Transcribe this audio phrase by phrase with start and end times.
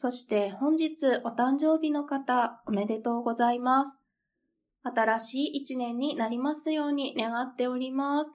[0.00, 3.98] そして本日お誕生日の方おめでとうございます。
[4.84, 8.32] 新しい一年になりますように願っております。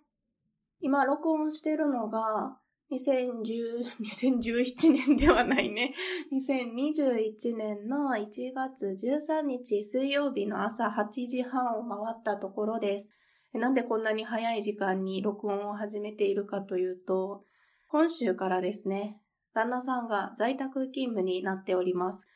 [0.81, 2.57] 今録音してるのが
[2.91, 5.93] 2010 2011 年ではないね。
[6.33, 13.13] 2021年の1月13日水曜日の朝8時半を回ったところです。
[13.53, 17.45] なんでこんなに早い時間に録音を始めているかというと、
[17.87, 19.22] 今週からですね、
[19.53, 22.27] 旦那さんが在宅勤務になっております。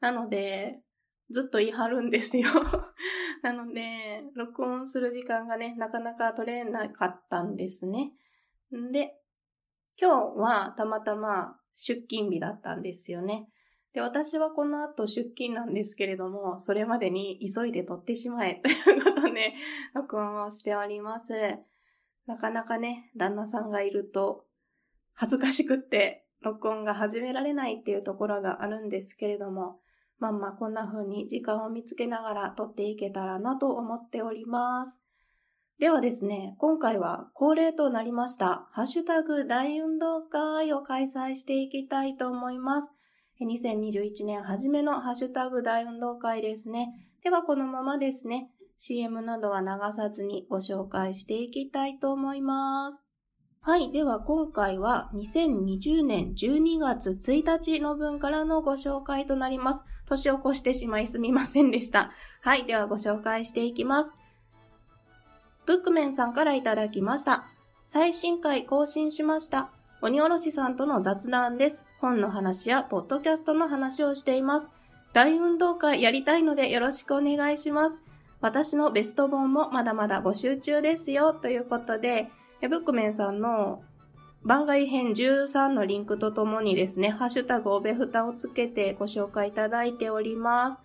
[0.00, 0.80] なので、
[1.30, 2.48] ずっと言い張るんですよ。
[3.42, 8.12] なので、録音する時間がね、なかなか取れなかったんですね。
[8.74, 9.20] んで、
[10.00, 13.48] 今日はたまたま出勤日だったんですよね。
[13.92, 19.54] で、私はこの後出勤なんですけれども、それまでに急いで撮ってしまえということで、
[19.94, 21.32] 録音をしております。
[22.26, 24.46] なかなかね、旦那さんがいると、
[25.14, 29.80] 恥ずかしくって、録音が始められないっていうところがあるんですけれども、
[30.18, 35.00] まあまあこんな風に時間を見つけながら撮っていけたらなと思っております。
[35.78, 42.90] ではですね、今回は恒例となりました、ハッシュタグ大運動会を開催していきたいと思います。
[43.40, 46.88] 2021年初めのハッシュタグ大運動会ですね。
[47.22, 53.07] ではこのままですね、CM などは流さずにご紹介していきたいと思います。
[53.68, 53.92] はい。
[53.92, 59.84] では今回は2020年12月1日の分からのご紹介となります。
[60.06, 62.10] 年を越してしまいすみませんでした。
[62.40, 62.64] はい。
[62.64, 64.14] ではご紹介していきます。
[65.66, 67.44] ブックメンさんからいただきました。
[67.84, 69.68] 最新回更新しました。
[70.00, 71.82] 鬼おろしさんとの雑談です。
[72.00, 74.70] 本の話やポッドキャストの話をしています。
[75.12, 78.00] 大運動会やりたいのでよろしくお願いします。
[78.40, 81.34] 私のベスト本もまだまだ募集中ですよ。
[81.34, 82.30] ということで、
[82.66, 83.82] ブックメンさんの
[84.44, 90.80] 番外編13のリンクとともにですね、ハッシュタグおべふたをつけてご紹介いただいております。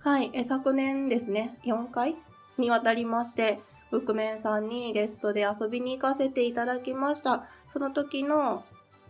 [0.00, 2.16] はい、え昨年ですね、4回
[2.58, 3.60] にわたりまして、
[3.90, 7.46] ブックメンさんにゲストで遊びに行かせていただきました。
[7.66, 8.64] その時の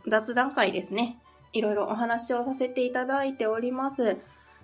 [0.06, 1.18] 雑談会ですね。
[1.52, 4.18] いろいろお話をさせていただいております。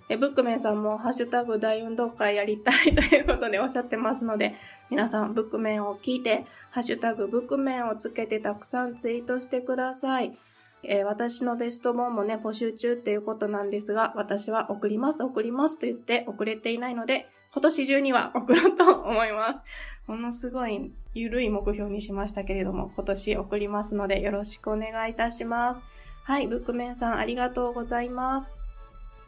[0.07, 4.55] えブックメンさんもハッシュタグ大運動会やりたいということでおっしゃってますので、
[4.89, 10.37] 皆さんブックメンを聞いて、ハッシュタグブックメンをつけてたくさんツイートしてください。
[10.83, 19.61] えー私のベスト本もね、募集中っていうことなんですが、私は送ります、送りますと言って送れていないので、今年中には送ろうと思います。
[20.05, 25.81] ものすごい緩い目標にしましたけれども、今年送りますのでよろしくお願いいたします。
[26.23, 28.64] はい、ブックメンさんありがとうございます。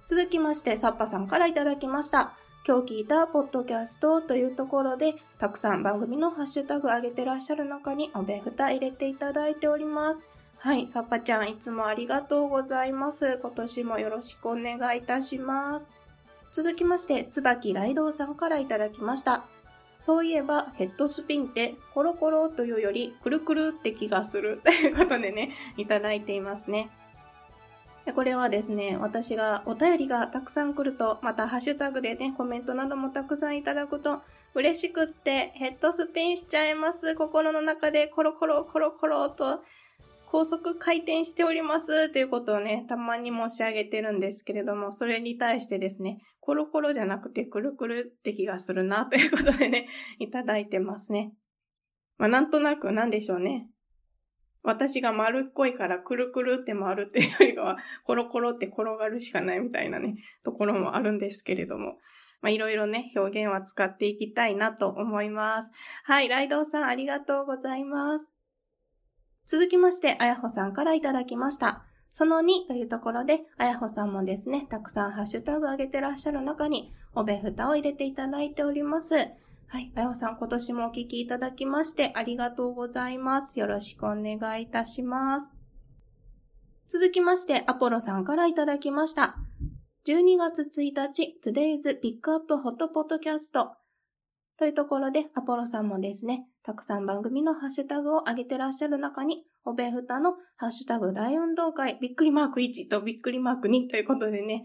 [0.08, 2.32] 続きまして、サッパさんからいただきました。
[2.66, 10.24] 今日聞いたポッドキャストというところで、たくさん番組のハッシュタグ上げてらっしゃる中におべふた入れていただいております。
[10.60, 13.38] はい、サッパちゃんいつもありがとうございます。
[13.42, 15.90] 今年もよろしくお願いいたします。
[16.54, 19.44] 続きまして、椿ライドウさんからいただきました。
[19.98, 24.62] そういえば、ヘッドスピンって、コロコロというより、くるくるって気がする。
[24.64, 26.92] ということでね、いただいていますね。
[28.14, 34.22] これはですね、私がお便りがたくさん来ると、またハッシュタグでね、コメントなどもたくさんいただくと、
[34.54, 37.16] 嬉しくってヘッドスピンしちゃいます。
[37.16, 39.62] 心の中でコロコロコロコロと
[40.26, 42.10] 高速回転しております。
[42.10, 49.88] ということをね、たまに申し上げてるんですけれども、それに対してですね、コロコロじゃなくてくるくるって気がするな、ということでね、
[50.20, 51.34] いただいてますね。
[52.18, 53.66] まあ、なんとなくなんでしょうね。
[54.68, 61.98] 私が丸っこいからくるくるって回るっていうよりかは、コロコロって転がるしかないみたいなね、ところもあるんですけれども。
[62.42, 65.72] まあ、いろいろね、表現は使っていきたいなと思います。
[66.04, 68.30] はい、ライドウさんありがとうございます。
[69.46, 71.86] 続きまして、あやほさんからいただきました。
[72.10, 79.16] その2というところで、あやほさんもですね、たくさんハッシュタグ上げてらっしゃる中に、おべふたを入れていただいております。
[79.70, 79.92] はい。
[79.96, 83.60] あやほさん、今年もお聞きいただきましてありがとうございます。
[83.60, 85.52] よろしくお願いいたします。
[86.88, 89.36] 続きまして、アポロさんからいただきました。
[90.06, 93.68] 12月1日、Today's Pick Up Hot Podcast
[94.58, 104.64] というところで、アポロさんもですね、たくさん番組のハッシュタグを上げてらっしゃる中に、おべふたのハッシュタグ大運動会、びっくりマーク1とびっくりマーク2ということでね、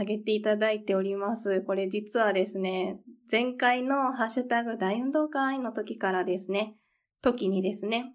[0.00, 1.60] あげていただいております。
[1.62, 6.76] これ実はですね、前回のハッシュタグ大運動会の時からですね、
[7.20, 8.14] 時にですね、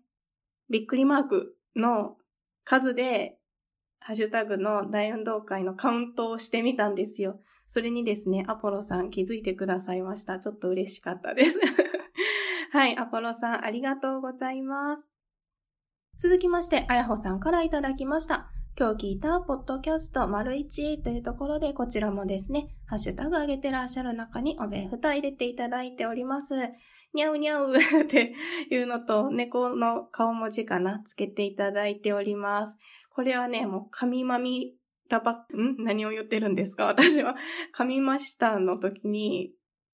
[0.69, 2.15] びっくりマークの
[2.63, 3.37] 数で、
[3.99, 7.41] ハッシュタグの大運動会のカウントをしてみたんですよ。
[7.67, 10.39] それにですね、アポロさん気づいてくださいました。
[10.39, 11.59] ちょっと嬉しかったです。
[12.71, 15.09] はい、アポロさんありがとうございます。
[16.15, 18.52] 続きまして、あやほさんからいただきました。
[18.75, 26.55] 今日聞いたポッドキャスト丸1というところで、こちらもですね、ハッシュタグ上げてらっしゃる中におべふた入れていただいております。
[27.13, 28.33] にゃうにゃうって
[28.71, 32.75] いうのと、猫の顔文字かなつけていただいております。
[33.11, 34.73] これはね、もう神まみ
[35.07, 35.83] たば、ん？
[35.83, 36.85] 何を言ってるんですか？
[36.85, 37.35] 私は、
[37.77, 39.51] 噛みましたの時に、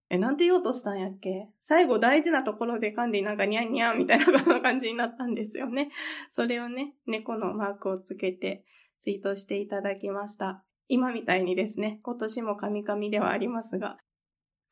[0.10, 1.50] え、なんて言おうとしたんやっけ？
[1.62, 5.92] 最後大事なところで噛んでなんかニャンニャンみたいな感じになったんですよね。
[6.30, 8.66] それをね、猫のマークをつけて
[8.98, 10.64] ツイートしていただきました。
[10.88, 13.98] 今みたいにですね、今年もカミカミではありますが、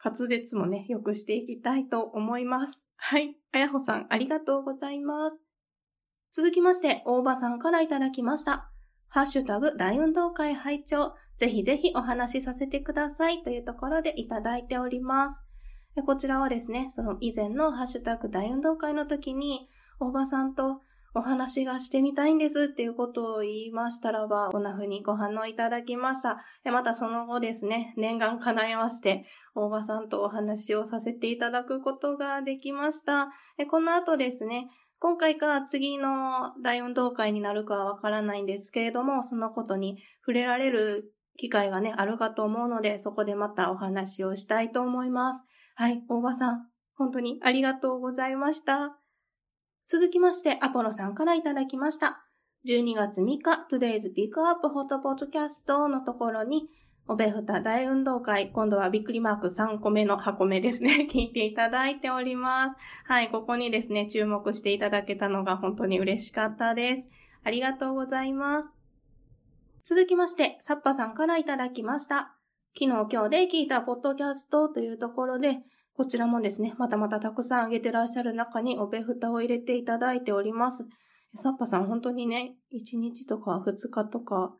[0.03, 2.83] 滑舌もね、良くしていきたいと思います。
[2.95, 3.37] はい。
[3.51, 5.39] あやほさん、ありがとうございます。
[6.31, 8.71] 続きまして、大場さんからいただきました。
[9.09, 15.43] ハッシュタグ大運動会拝聴ぜひぜひお話しさせてくださいというところでいただいております。
[16.05, 19.69] こちらはですね、その以前のハッシュタグ大運動会の時に、
[19.99, 20.81] 大場さんと
[21.15, 26.37] お話がしてみたいんですっていうことを言いましたらば、こんな風にご反応いただきました。
[26.71, 29.25] またその後ですね、念願叶えまして、
[29.55, 33.29] 大場さんとお話をさせていただくことができました。
[33.69, 34.67] この後ですね、
[34.99, 45.43] 今回か次の大運動会になるかはわからないんですけれども、そのことに触れられる機会がね、あるかと思うので、そこでまたお話をしたいと思います。
[45.75, 48.97] はい、大場さん、本当にありがとうございました。
[49.87, 52.25] 続きまして、アポロさんからいただきました。
[52.67, 56.67] 12月3日、Today's Pick Up Hot Podcast のところに、
[57.07, 61.07] おべふた大運動会、今度はびっくりマーク3個目の箱目ですね。
[61.09, 62.75] 聞いていただいております。
[63.05, 67.07] はい、ここにですね、注目していただけたのが本当に嬉しかったです。
[67.43, 68.76] ありがとうございます。
[69.89, 72.35] 続きまして、サッパさんからいただきました。
[72.77, 75.59] 昨日今日で聞いたポッドキャストというところで、
[75.95, 80.85] こちらもですね、またまたたくさんあげてらっしゃる中におべふたを入れていただいております。
[81.35, 84.53] サッパさん本当にね、1日とか2日とか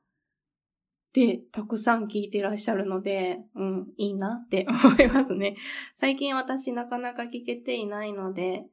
[1.11, 5.57] でたくさん聞いてらっしゃるので、うん、いいなって 思いますね。
[5.95, 8.63] 最近私なかなか聞けていないので、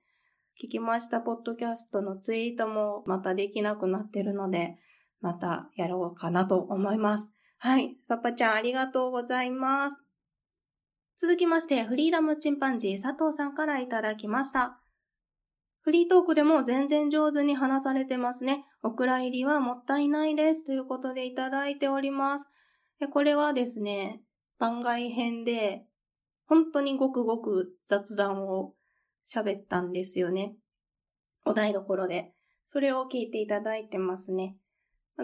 [0.63, 4.79] 聞きましたポッドキャストのツイートもまたできなくなってるので、
[5.21, 7.33] またやろうかなと思います。
[7.59, 7.97] はい。
[8.05, 10.05] サッパちゃんありがとうございます。
[11.17, 14.81] 続きまして、フリーダムチンパンジー佐藤さんからいただきました。
[15.81, 18.65] フリートークでも全然上手に話されてますね。
[18.83, 20.65] お蔵入りはもったいないです。
[20.65, 22.49] ということでいただいております。
[23.13, 24.23] これはですね、
[24.59, 25.85] 番外編で、
[26.47, 28.75] 本当にごくごく雑談を
[29.27, 30.57] 喋ったんですよね。
[31.45, 32.33] お台所で。
[32.67, 34.57] それを聞いていただいてますね。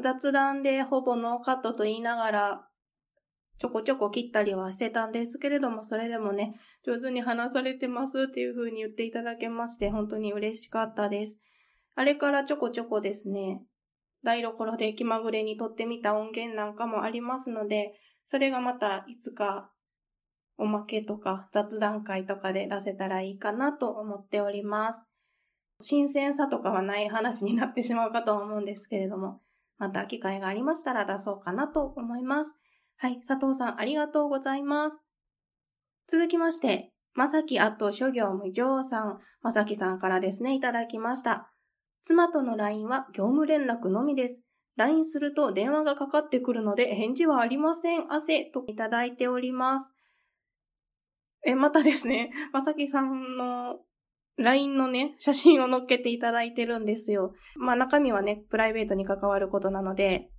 [0.03, 2.67] 雑談でほぼノーカットと言いながら、
[3.59, 6.55] ちょこちょこ切ったりはしてたんですけれども、それでもね、
[6.85, 11.39] 上手に話されてますっていう風に言っていただけまして、本当に嬉しかったです。
[11.95, 13.63] あれからちょこちょこですね、
[14.23, 17.93] 台所で気まぐれに撮ってみた音源なんかもありますので、
[18.25, 19.71] それがまたいつか
[20.57, 25.05] おまけとか雑談会とかで出せたらいいかなと思っております。
[25.81, 29.41] 新鮮さとかはない話になってしまうかと思うんですけれども、
[29.81, 32.55] また機会がありましたら出そうかなと思います。
[32.99, 35.01] はい、佐藤さんありがとうございます。
[36.07, 41.51] 続きまして、まさきあと諸行無常さん、まさきさんからですね、いただきました。
[42.03, 44.43] 妻との LINE は業務連絡のみです。
[44.77, 48.13] LINE すると電話がかかってくるので返事はありません。
[48.13, 49.95] 汗といただいております。
[51.43, 53.79] え、またですね、まさきさんの
[54.41, 57.35] LINE のね、写真を載っけていただいてるんですよ。
[57.57, 60.31] まあ中身はね、プライベートに関わることなので、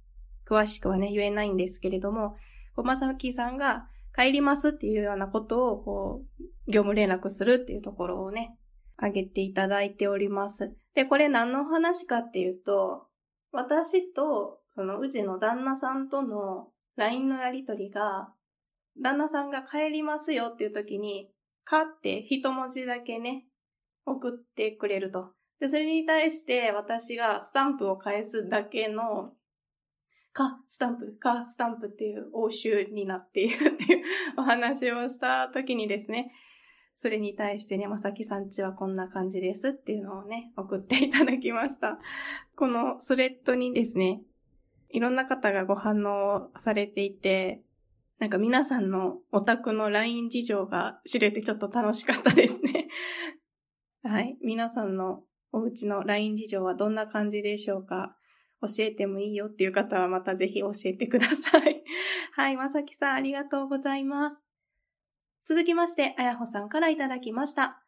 [0.49, 2.35] 詳しくはね、言えないんですけれども、
[2.75, 8.57] まさきさんが帰りますっていうようなことを、こう、業務連絡するっていうところをね、
[8.97, 10.75] あげていただいております。
[10.95, 13.07] で、これ何の話かっていうと、
[13.51, 18.33] 私と、その、宇治の旦那さんとの LINE のやりとりが、
[19.01, 21.31] 旦那さんが帰りますよっていう時に、
[21.63, 23.45] かって一文字だけね、
[24.05, 25.33] 送ってくれると。
[25.59, 29.33] で、それに対して私がスタンプを返すだけの、
[30.33, 34.03] か、スタンプ、か、スタンプっていう応酬になっているっていう
[34.37, 36.31] お話をした時にですね、
[36.95, 41.99] それに対してね、まさきさんちはこんな感じですっていうのをね、送っていただきました。
[42.55, 44.23] このスレッドにですね、
[44.89, 47.63] いろんな方がご反応されていて、
[48.19, 52.87] なんか皆さんのお宅の LINE 事情が知れてちょっと楽しかったですね。
[54.03, 54.35] はい。
[54.41, 58.15] 皆さんのお家の LINE 事情はどんな感じでしょうか？
[58.61, 61.83] 教えてもいいよっていう方はまたぜひ教えてください。
[62.33, 62.57] はい。
[62.57, 64.41] まさきさんありがとうございます。
[65.45, 67.83] 続きまして、あやほさんからいただきました。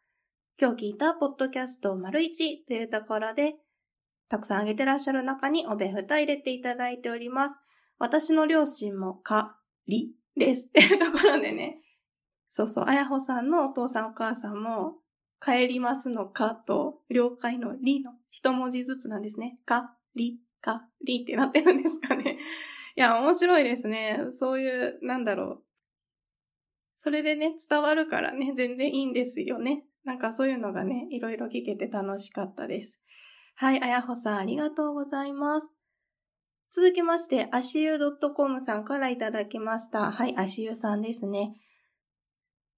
[0.60, 3.56] 今日聞いたポッドキャスト丸一というところで、
[4.28, 7.56] たくさんあげてらっしゃる中におべふた入れていただいております。
[7.98, 10.68] 私の両親もか、りです。
[10.68, 11.80] っていうところでね。
[12.50, 15.00] そうそう、あやほさんのお父さんお母さんも、
[15.40, 19.58] 帰りますのかと、了解のりの一文字ずつなんですね。
[19.64, 22.38] か、り、か、りってなってるんですかね。
[22.96, 24.18] いや、面白いですね。
[24.32, 25.64] そういう、なんだろう。
[26.96, 29.84] それでね、伝わるからね、全然いいんですよね。
[30.04, 33.00] なんかそういうのがね、いろいろ聞けて楽しかったです。
[33.56, 35.70] はい、あやほさんありがとうございます。
[36.70, 37.98] 続きまして、足湯
[38.34, 40.10] .com さんからいただきました。
[40.10, 41.54] はい、足湯さんですね。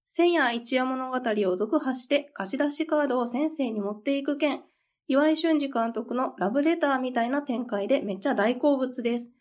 [0.09, 4.63] 千夜一夜物語を読破して貸し出しカードを先生に持っていく件、
[5.07, 9.31] 岩井俊二監督のラブレターみたいな展開でめっちゃ大好物です。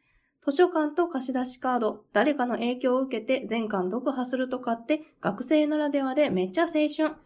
[0.44, 7.16] 図書館と貸し出しカード、誰かの影響を受けて全巻読破するとかって学生ならではでめっちゃ青春。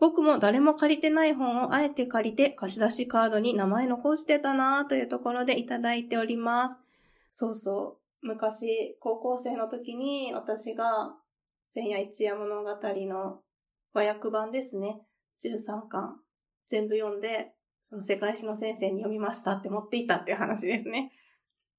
[0.00, 6.80] 僕も誰も借りてない本をあえて借りて貸し出しカードに名前残してたなぁというところでいただいております。
[7.30, 8.26] そうそう。
[8.26, 11.14] 昔、高校生の時に私が
[11.78, 13.38] 千夜一夜物語の
[13.94, 15.00] 和訳版ですね。
[15.44, 16.16] 13巻
[16.66, 17.52] 全部読んで、
[17.84, 21.12] その世界史の先生に読みましたって持っていたっていう話ですね。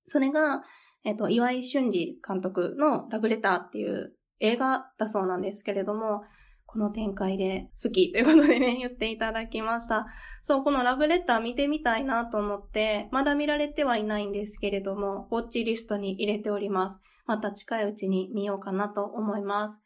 [0.07, 0.63] それが、
[1.03, 6.21] えっ、と、岩井俊二監督のラブレターっていう映画だそうなんですけれども、
[6.65, 10.05] この展開で好きということでね、言っていただきました。
[10.43, 17.01] そう、このラブレター見てみたいなと思って、まだ見られてはいないんですけれども、ウォッチリストに入れております。
[17.25, 19.81] また近いうちに見ようかなと思います。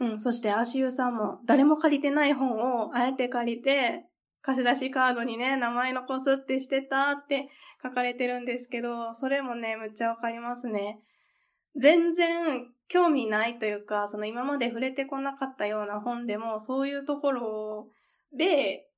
[0.00, 4.06] うん、そして足湯さんも誰も借りてない本をあえて借りて、
[4.42, 7.48] 貸し出しカードにね、名前残すってしてたって
[7.82, 10.98] 書かれてるんですけど、それもね、むっちゃわかりますね。
[11.76, 17.88] 全然興味ないというか、その今まで触れてこなかったような本でも、そういうところ
[18.36, 18.88] で、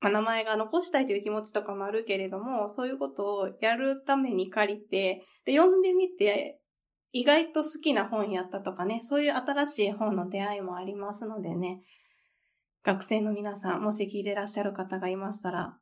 [0.00, 6.60] まあ、名前が残したいという気持ちとかもあるけれども、そういうことをやるために借りて、で、読んでみて、
[7.12, 11.82] 意外と好きな本やったとかね、そういう新しい本の出会いもありますのでね、
[12.82, 15.76] 学生の皆さん、もし聞いてらっしゃる方がいましたら、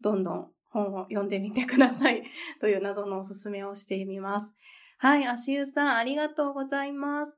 [0.00, 2.22] どんどん本を読んでみてください。
[2.60, 4.54] という謎のおすすめをしてみます。
[4.98, 7.36] はい、足湯さん、ありがとうございます。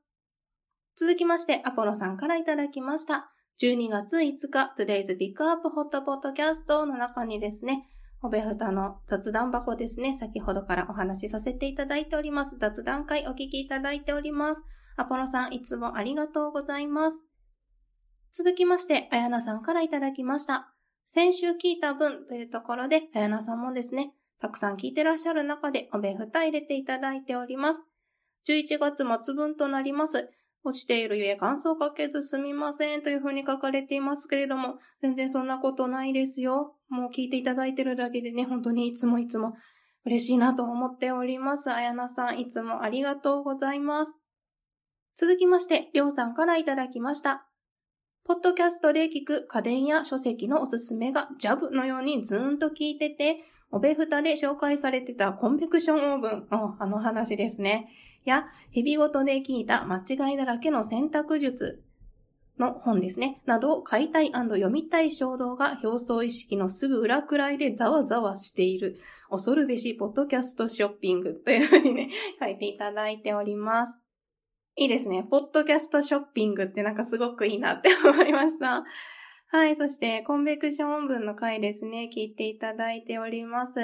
[0.95, 3.31] 続きまして、アポロさんからいただきました。
[3.59, 7.89] 12月5日、Today's Pick Up Hot Podcast の中にですね、
[8.23, 12.57] おべふたの雑談箱ですね、先ほどからお話しさせていただいております。
[12.57, 14.63] 雑談会お聞きいただいております。
[14.95, 17.23] アポロさん、いつもありがとうございます。
[18.31, 20.73] 続きまして、あやなさんからいただきました。
[21.05, 27.83] 先週聞いた分というところで、あやなさんもですね、たくさん聞いてらっしゃる中でおべふた入れていただいております。
[28.47, 30.29] 11月末分となります。
[30.67, 36.75] 落ちているゆえ感想かけずすみませんというふうに書かれていますけれども、全然そんなことないですよ。
[36.89, 39.53] もう聞いていただいてるだけでね、本当にいつもいつも
[40.05, 41.71] 嬉しいなと思っております。
[41.71, 44.17] あやなさん、いつもありがとうございます。
[45.15, 47.47] 続きまして、りょうさんからいただきました。
[48.25, 53.37] ポッドキャストで聞く家電や書籍のおすすめがジャブのようにずーんと聞いてて、
[53.71, 57.89] おべふたで紹介されてたコンベクションオーブン、あの話ですね。
[58.29, 61.83] や、日々ごとで聞いた間違いだらけの選択術
[62.59, 63.41] の本ですね。
[63.45, 68.99] など、買いたい読みたい衝動が表層意識のすぐ裏くらいでざわざわしている。
[69.29, 73.99] 恐るべしポッドキャストショッピングというふうにね、 書いていただいております。
[74.75, 75.25] いいですね。
[75.29, 78.83] ポッドキャストショッピングってなんかすごくいいなって思いました。
[79.49, 79.75] はい。
[79.75, 82.09] そして、コンベクション音文の回ですね。
[82.13, 83.79] 聞いていただいております。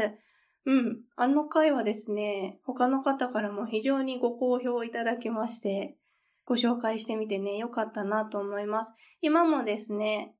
[0.65, 1.01] うん。
[1.15, 5.97] あの回はですね、他の方からも非常にご好評いただきまして、
[6.45, 8.93] ご紹介してみてね、よかったなと思います。
[9.21, 10.35] 今もですね、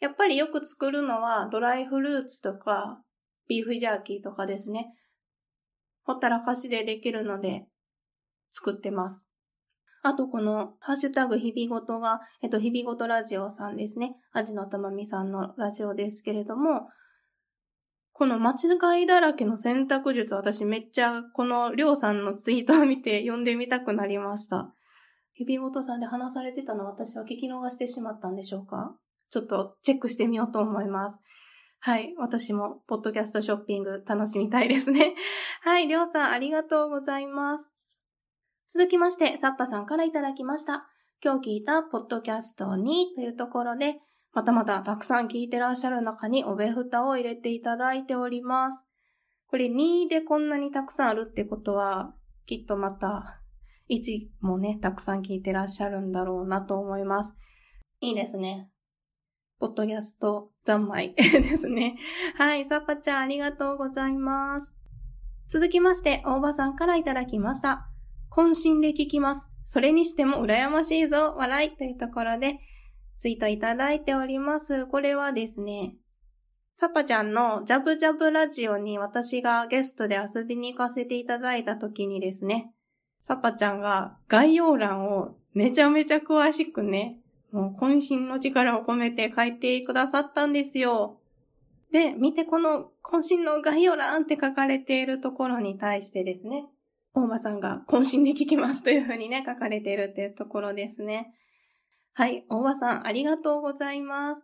[0.00, 3.00] やっぱりよく作るのはドライフルーツとか、
[3.48, 4.92] ビーフジャーキーとかですね。
[6.04, 7.66] ほったらかしでできるので、
[8.50, 9.24] 作ってます。
[10.02, 14.14] あとこの、ハッシュタグ日々ごとが、えっと、日々ごとラジオさんですね。
[14.32, 16.88] アジのたまみさんのラジオですけれども、
[18.16, 24.72] この間違いだらけの選択術、私めっちゃこのりょうさんのツイートを見て読んでみたくなりました。
[25.32, 28.94] 日々ごとさんで話されてたの私は聞き逃してしまったんでしょうか？
[29.30, 31.18] ちょっとチェックしてみようと思います。
[31.80, 32.14] はい。
[32.16, 35.14] 私も、ポッドキャストショッピング楽しみたいですね。
[35.60, 35.88] はい。
[35.88, 37.68] りょうさん、ありがとうございます。
[38.68, 40.86] 続きまして、サッパさんからいただきました。
[41.22, 44.00] 今日聞いたポッドキャストにというところで、
[44.34, 48.84] またまたたくさん聞いてらっしゃる中におべふたを入れていただいております。
[49.46, 52.12] これ2でこんなにたくさんあるってことは、
[52.44, 53.40] きっとまた
[53.88, 57.34] 1もね、たくさん聞いてらっしゃるんだろうなと思います。
[58.00, 58.68] いいですね。
[59.60, 61.22] ポッドキャスト三昧 で
[61.56, 61.96] すね。
[62.36, 64.74] はい、サッパちゃんありがとうございます。
[65.48, 67.88] 続きまして、大場さんからいただきました。
[68.32, 69.46] 渾身で聞きます。
[69.62, 72.58] それにしても羨ましいぞ、笑いというところで、
[73.16, 74.86] ツイートいただいております。
[74.86, 75.96] これはですね、
[76.76, 82.72] サパちゃんのジャブジャブラジオに私がゲストで遊びに行かせていただいた時にですね、
[83.20, 87.20] サパちゃんが概要欄をめちゃめちゃ詳しくね、
[87.52, 91.20] もう渾身の力を込めて書いてくださったんですよ。
[91.92, 96.66] で、見てこの渾身の概要欄って書かれているところに対してですね、
[97.14, 101.32] 大場さんが渾身で聞きますというふうにね、書かれているっていうところですね。
[102.16, 104.42] はい、大場さんありがとうございます。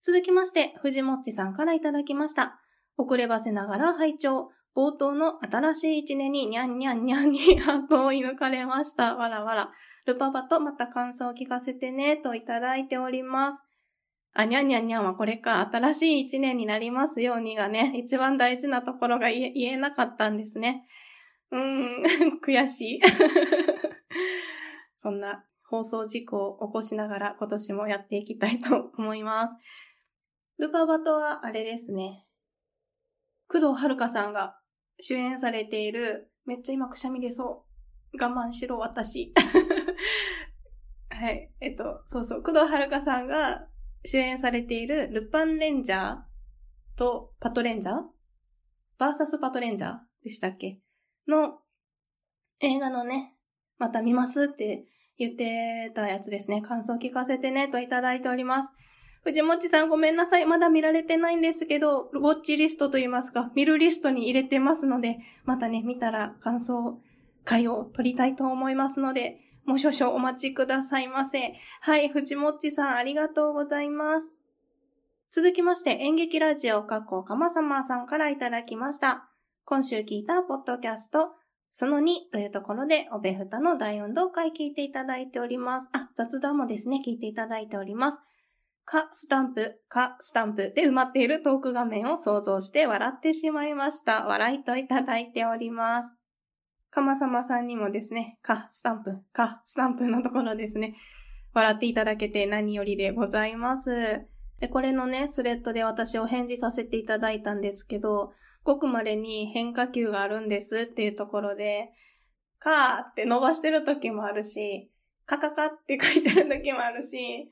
[0.00, 2.60] 続きまして、藤もっちさんからいただきました。
[2.96, 9.16] 遅ればせながら拝聴冒頭の新しい一年ににゃんにゃんにゃんにハートを射抜かれました。
[9.16, 9.72] わらわら。
[10.06, 13.62] ルパパとまた感想を聞かせてね、といただいております。
[14.32, 20.86] あ、にゃんにゃんにゃんはこれか、新しい一年になりますようにがね、一番大事なところが言えなかったんですね。
[21.50, 23.00] うーん、 悔しい。
[24.96, 29.56] そんな放送事故を起こしながら今年もやっていきたいと思います。
[30.58, 32.26] ルパバトはあれですね。
[33.48, 34.58] 工藤遥さんが
[35.00, 37.64] 主演されている、めっちゃ今くしゃみ出そ
[38.12, 38.22] う。
[38.22, 39.32] 我慢しろ、私。
[41.08, 41.50] はい。
[41.60, 42.42] えっと、そうそう。
[42.42, 43.66] 工藤遥さんが
[44.04, 46.16] 主演されているルパンレンジャー
[46.98, 47.96] とパトレンジャー？
[48.98, 50.80] バーサスパトレンジャーでしたっけ？
[51.26, 51.60] の
[52.60, 53.36] 映画のね、
[53.78, 54.84] また見ますって
[55.18, 56.62] 言ってたやつですね。
[56.62, 58.70] 感想聞かせてねといただいております。
[59.24, 60.46] 藤もちさんごめんなさい。
[60.46, 67.00] まだ見られてないんですけど、ウォッチリストと言いますか、見るリストに入れてますので、またね、見たら感想
[67.44, 71.54] 会を取りたいと思いますので、もう少々お待ちくださいませ。
[71.80, 74.32] はい、藤もっちさんありがとうございます。
[75.30, 79.28] 続きまして、演劇ラジオ、かっこかまさまさんからいただきました。
[79.64, 81.30] 今週聞いたポッドキャスト、
[81.74, 85.88] その2というところで、おべふたの大運動会聞いていただいております。
[85.94, 88.18] あ、雑談もですね、聞いていただいております。
[88.84, 94.26] か、スタンプ、か、スタンプで埋まっているトーク画面を想像して笑ってしまいました。
[94.26, 96.12] 笑いといただいております。
[96.90, 100.94] かまさまさんにもですね、か、スタンプ、か、スタンプのところですね、
[101.54, 104.26] 笑っていただけて何よりでございます。
[104.60, 111.90] で、これのね、スレッドで私お返事させていただいたんですけど、ごくまでに変化球があるんですっていうところで、
[112.58, 114.90] かーって伸ばしてる時もあるし、
[115.26, 117.50] カカカって書いてる時もあるし、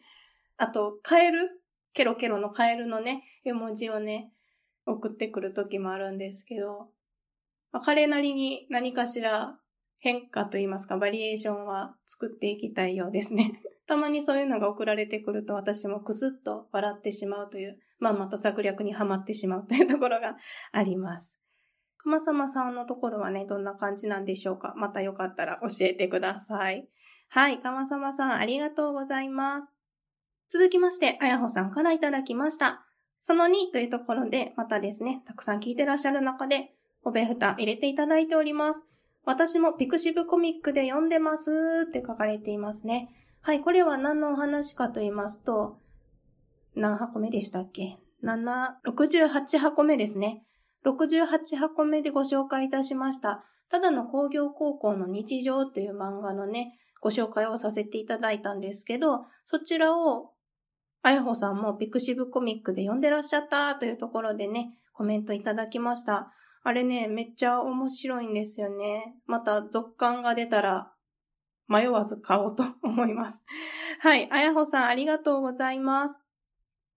[0.56, 1.60] あと、カエル？
[1.92, 4.30] ケロケロのカエルのね、絵文字をね、
[4.86, 6.90] 送ってくる時もあるんですけど、
[7.72, 9.58] まあ、彼なりに何かしら
[9.98, 13.60] 変化といいますか、バリエーションは作っていきたいようですね。
[13.90, 20.36] たまにそういうのが送られてくると私もクスッと笑ってしまうという、まんまと策略にはまってしまうというところが
[20.70, 21.36] あります。
[21.98, 24.74] 熊様さんのところはね、どんな感じなんでしょうか？
[24.76, 26.86] またよかったら教えてください。
[27.30, 29.72] はい、熊様さんありがとうございます。
[30.48, 32.86] 続きまして、あやほさんからいただきました。
[33.18, 38.84] その2というところで、またですね、たくさん聞いてらっしゃる中で、おべふた入れていただいております。
[39.24, 43.10] 私もピクシブコミックで読んでますって書かれていますね。
[43.42, 45.78] はい、これは何のお話かと言いますと、
[46.74, 50.44] 何箱目でしたっけ ?7、68箱目ですね。
[50.84, 53.44] 68箱目でご紹介いたしました。
[53.70, 60.32] ただの工業高校の日常という漫画のね、ご紹介をさせていただいたんですけど、そちらを
[61.02, 66.30] あやほさんもピクシブコミックで読んでらっしゃったというところでね、コメントいただきました。
[66.62, 69.14] あれね、めっちゃ面白いんですよね。
[69.26, 70.92] また続刊が出たら
[71.70, 73.44] 迷わず買おうと思います。
[74.00, 76.18] はい、あやほさんありがとうございます。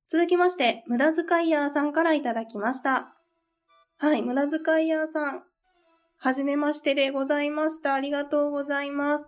[0.08, 3.14] 続きまして、無駄遣いヤーさんからいただきました。
[3.98, 5.44] はい、無駄遣いヤーさん。
[6.18, 7.94] はじめましてでございました。
[7.94, 9.28] ありがとうございます。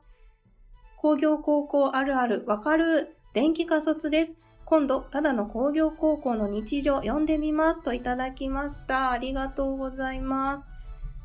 [0.97, 4.37] 工業高校あるあるわかる電気仮卒です。
[4.65, 9.11] 今度、ただの工業高校の日常読んでみますといただきました。
[9.11, 10.69] ありがとうございます。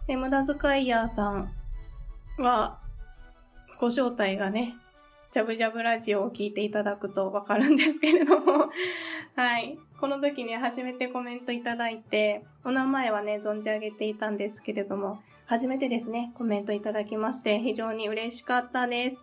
[0.09, 1.51] え、無駄遣いヤーさん
[2.39, 2.81] は、
[3.81, 4.77] ご招待がね、
[5.31, 8.69] ジャブジャブラジオを聞いていただくとわかるんですけれども
[9.35, 9.79] はい。
[9.99, 19.23] この時に初めてコメントいただいて、お名前はね、存じ上げていたんですけれども、初めてですね、コメントいただきまして、非常に嬉しかったです。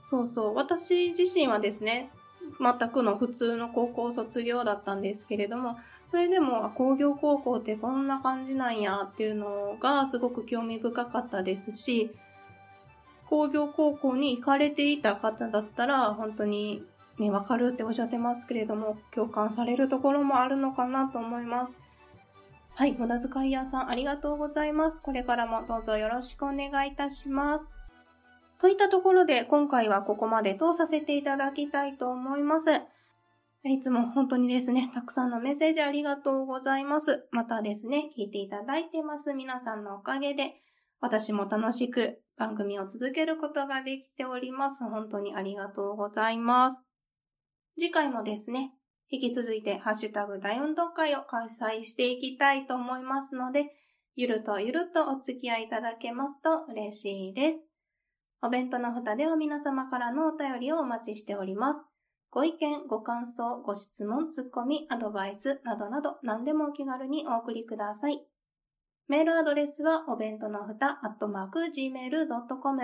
[0.00, 0.54] そうそう。
[0.54, 2.10] 私自身はですね、
[2.58, 12.12] 全くの普通の高校卒業だったんですけれども、それでも工業高校ってこんな感じなんやっていうのがすごく興味深かったですし、
[13.32, 16.82] 工業高校に行かれていた方だったら本当に
[17.18, 21.74] ね、わかるっておっしゃってますけれども、共感されるところもあるのかなと思います。
[22.74, 25.00] はい、無駄遣い屋さんありがとうございます。
[25.00, 27.70] これからもどうぞよろしくお願いいたします。
[28.60, 32.82] といったところで今回はここまでとさせていただきたいと思います。
[33.64, 37.28] いつも本当にですね、たくさんのメッセージありがとうございます。
[37.30, 40.60] またですね、聞いていただいてます皆さんのおかげで、
[41.00, 44.82] 私も楽しく番組を続けることができております。
[44.82, 46.80] 本当にありがとうございます。
[47.78, 48.72] 次回もですね、
[49.10, 53.66] 引き続いてハッシュタグ大運動会を開催していきたいと思いますので、
[54.16, 57.62] ゆるとゆるとお付き合いいただけますと嬉しいです。
[58.42, 61.84] お弁当の蓋では皆様からのお便りをお待ちしております。
[62.30, 68.31] ご意見、ご感想、ご質問、ツッコミ、アドバイスなどなど何でもお気軽にお送りください。
[69.12, 72.82] メールアドレスはお弁当の蓋アットマーク gmail.com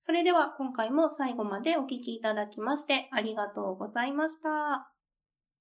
[0.00, 4.99] それでは今回も最後までお聴きいただきましてありがとうございました。